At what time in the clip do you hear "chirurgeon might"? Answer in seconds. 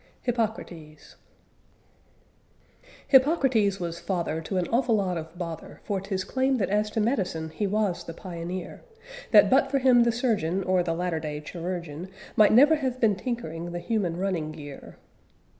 11.39-12.51